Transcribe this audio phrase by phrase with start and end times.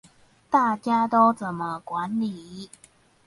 [0.49, 2.71] 大家都怎麼管理